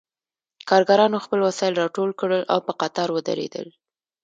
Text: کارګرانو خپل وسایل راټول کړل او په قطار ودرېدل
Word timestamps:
کارګرانو 0.69 1.17
خپل 1.25 1.39
وسایل 1.47 1.73
راټول 1.81 2.09
کړل 2.21 2.41
او 2.53 2.59
په 2.67 2.71
قطار 2.81 3.09
ودرېدل 3.13 3.67